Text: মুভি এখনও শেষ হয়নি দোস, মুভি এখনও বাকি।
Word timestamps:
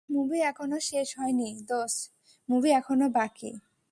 মুভি 0.09 0.37
এখনও 0.41 0.79
শেষ 0.81 1.07
হয়নি 1.19 1.49
দোস, 1.69 1.93
মুভি 2.49 2.69
এখনও 2.71 3.07
বাকি। 3.09 3.51